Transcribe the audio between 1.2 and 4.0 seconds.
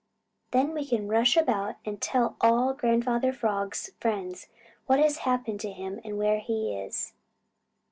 about and tell all Grandfather Frog's